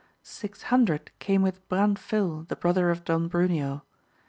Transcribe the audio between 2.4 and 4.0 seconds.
the brother of Don Bruneo.